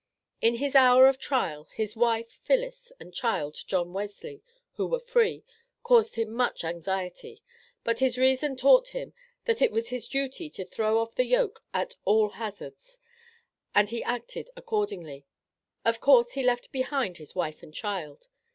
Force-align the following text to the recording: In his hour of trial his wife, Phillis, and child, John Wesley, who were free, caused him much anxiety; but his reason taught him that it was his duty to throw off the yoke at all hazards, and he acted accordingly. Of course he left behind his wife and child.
In 0.41 0.55
his 0.55 0.73
hour 0.73 1.05
of 1.07 1.19
trial 1.19 1.67
his 1.75 1.95
wife, 1.95 2.31
Phillis, 2.31 2.91
and 2.99 3.13
child, 3.13 3.55
John 3.67 3.93
Wesley, 3.93 4.41
who 4.71 4.87
were 4.87 4.99
free, 4.99 5.43
caused 5.83 6.15
him 6.15 6.33
much 6.33 6.63
anxiety; 6.63 7.43
but 7.83 7.99
his 7.99 8.17
reason 8.17 8.55
taught 8.55 8.87
him 8.97 9.13
that 9.45 9.61
it 9.61 9.71
was 9.71 9.89
his 9.89 10.07
duty 10.07 10.49
to 10.49 10.65
throw 10.65 10.97
off 10.99 11.13
the 11.13 11.25
yoke 11.25 11.63
at 11.71 11.97
all 12.03 12.29
hazards, 12.29 12.97
and 13.75 13.91
he 13.91 14.03
acted 14.03 14.49
accordingly. 14.57 15.27
Of 15.85 15.99
course 16.01 16.31
he 16.31 16.41
left 16.41 16.71
behind 16.71 17.17
his 17.17 17.35
wife 17.35 17.61
and 17.61 17.71
child. 17.71 18.27